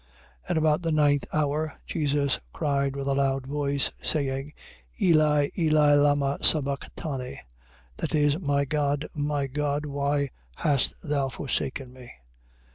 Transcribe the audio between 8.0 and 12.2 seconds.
is, My God, My God, why hast thou forsaken me?